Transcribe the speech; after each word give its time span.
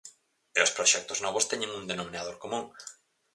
E 0.57 0.59
os 0.65 0.73
proxectos 0.77 1.19
novos 1.25 1.47
teñen 1.51 1.75
un 1.79 1.83
denominador 1.91 2.35
común. 2.43 2.63